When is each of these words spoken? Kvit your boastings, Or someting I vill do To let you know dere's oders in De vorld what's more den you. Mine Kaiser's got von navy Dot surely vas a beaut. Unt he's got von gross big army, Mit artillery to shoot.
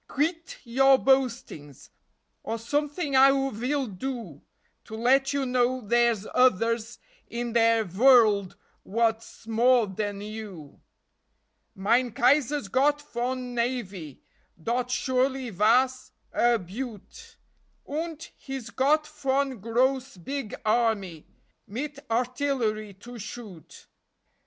Kvit 0.09 0.55
your 0.63 0.97
boastings, 0.97 1.91
Or 2.41 2.57
someting 2.57 3.15
I 3.15 3.29
vill 3.51 3.85
do 3.85 4.41
To 4.85 4.95
let 4.95 5.31
you 5.31 5.45
know 5.45 5.79
dere's 5.79 6.25
oders 6.33 6.97
in 7.27 7.53
De 7.53 7.83
vorld 7.83 8.55
what's 8.81 9.45
more 9.45 9.85
den 9.85 10.19
you. 10.21 10.81
Mine 11.75 12.11
Kaiser's 12.13 12.67
got 12.67 12.99
von 12.99 13.53
navy 13.53 14.23
Dot 14.59 14.89
surely 14.89 15.51
vas 15.51 16.11
a 16.33 16.57
beaut. 16.57 17.37
Unt 17.87 18.31
he's 18.39 18.71
got 18.71 19.05
von 19.05 19.59
gross 19.59 20.17
big 20.17 20.55
army, 20.65 21.27
Mit 21.67 21.99
artillery 22.09 22.95
to 22.95 23.19
shoot. 23.19 23.85